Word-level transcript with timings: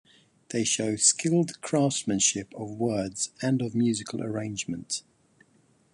They 0.49 0.63
show 0.63 0.95
skilled 0.95 1.61
craftsmanship 1.61 2.55
of 2.55 2.71
words 2.71 3.29
and 3.39 3.61
of 3.61 3.75
musical 3.75 4.23
arrangement. 4.23 5.03